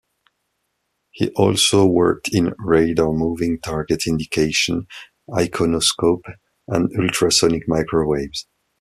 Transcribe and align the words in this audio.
He 1.11 1.29
also 1.35 1.85
worked 1.85 2.27
in 2.33 2.55
radar 2.57 3.13
moving 3.13 3.59
target 3.59 4.07
indication, 4.07 4.87
iconoscope, 5.29 6.23
and 6.67 6.89
ultrasonic 6.99 7.65
microwaves. 7.67 8.47